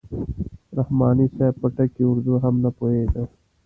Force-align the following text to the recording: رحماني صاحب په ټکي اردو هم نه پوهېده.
رحماني 0.77 1.25
صاحب 1.37 1.55
په 1.61 1.67
ټکي 1.75 2.03
اردو 2.11 2.33
هم 2.43 2.55
نه 2.63 2.69
پوهېده. 2.77 3.23